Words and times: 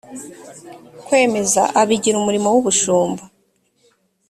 kwemeza 1.05 1.61
abigira 1.81 2.15
umurimo 2.19 2.47
w 2.53 2.57
ubushumba 2.61 3.23